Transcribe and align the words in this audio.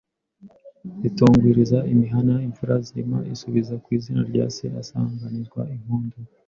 Zitugwiriza 1.01 1.79
imihana 1.93 2.33
Imfura 2.47 2.75
nzima 2.83 3.17
isubiza 3.33 3.73
ku 3.83 3.87
izina 3.97 4.21
rya 4.29 4.45
se 4.55 4.65
asanganizwa 4.81 5.61
’impundu 5.75 6.17